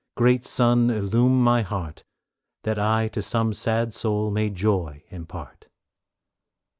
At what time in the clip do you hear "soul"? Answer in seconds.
3.93-4.31